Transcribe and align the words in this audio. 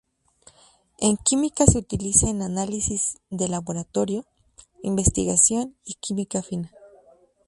En 0.99 1.15
química 1.17 1.67
se 1.67 1.77
utiliza 1.77 2.27
en 2.27 2.41
análisis 2.41 3.19
de 3.29 3.47
laboratorio, 3.47 4.25
investigación 4.81 5.75
y 5.85 5.93
química 5.93 6.41
fina. 6.41 6.71